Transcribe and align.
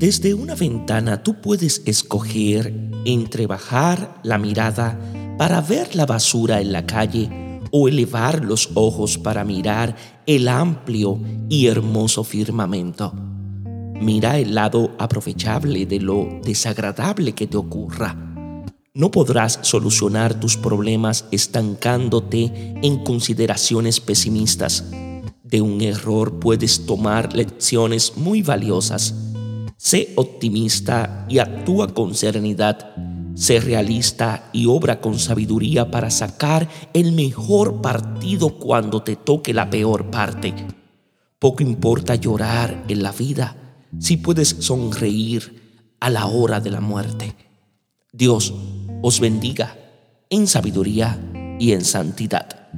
Desde 0.00 0.32
una 0.32 0.54
ventana 0.54 1.22
tú 1.22 1.42
puedes 1.42 1.82
escoger 1.84 2.72
entre 3.04 3.46
bajar 3.46 4.18
la 4.22 4.38
mirada 4.38 4.98
para 5.36 5.60
ver 5.60 5.94
la 5.94 6.06
basura 6.06 6.62
en 6.62 6.72
la 6.72 6.86
calle 6.86 7.60
o 7.70 7.86
elevar 7.86 8.42
los 8.42 8.70
ojos 8.76 9.18
para 9.18 9.44
mirar 9.44 9.94
el 10.24 10.48
amplio 10.48 11.20
y 11.50 11.66
hermoso 11.66 12.24
firmamento. 12.24 13.12
Mira 14.00 14.38
el 14.38 14.54
lado 14.54 14.92
aprovechable 14.98 15.84
de 15.84 16.00
lo 16.00 16.40
desagradable 16.44 17.34
que 17.34 17.46
te 17.46 17.58
ocurra. 17.58 18.16
No 18.94 19.10
podrás 19.10 19.58
solucionar 19.60 20.40
tus 20.40 20.56
problemas 20.56 21.26
estancándote 21.30 22.74
en 22.82 23.04
consideraciones 23.04 24.00
pesimistas. 24.00 24.82
De 25.44 25.60
un 25.60 25.82
error 25.82 26.40
puedes 26.40 26.86
tomar 26.86 27.34
lecciones 27.36 28.16
muy 28.16 28.40
valiosas 28.40 29.26
Sé 29.82 30.12
optimista 30.16 31.24
y 31.26 31.38
actúa 31.38 31.94
con 31.94 32.14
serenidad. 32.14 32.94
Sé 33.34 33.60
realista 33.60 34.50
y 34.52 34.66
obra 34.66 35.00
con 35.00 35.18
sabiduría 35.18 35.90
para 35.90 36.10
sacar 36.10 36.68
el 36.92 37.12
mejor 37.12 37.80
partido 37.80 38.58
cuando 38.58 39.02
te 39.02 39.16
toque 39.16 39.54
la 39.54 39.70
peor 39.70 40.10
parte. 40.10 40.52
Poco 41.38 41.62
importa 41.62 42.14
llorar 42.14 42.84
en 42.88 43.02
la 43.02 43.10
vida 43.12 43.56
si 43.98 44.18
puedes 44.18 44.48
sonreír 44.48 45.96
a 45.98 46.10
la 46.10 46.26
hora 46.26 46.60
de 46.60 46.70
la 46.70 46.82
muerte. 46.82 47.34
Dios 48.12 48.52
os 49.00 49.18
bendiga 49.18 49.78
en 50.28 50.46
sabiduría 50.46 51.18
y 51.58 51.72
en 51.72 51.86
santidad. 51.86 52.68